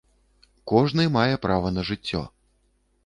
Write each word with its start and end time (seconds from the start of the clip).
Кожны 0.71 1.05
мае 1.17 1.35
права 1.45 1.73
на 1.77 1.81
жыццё. 1.91 2.21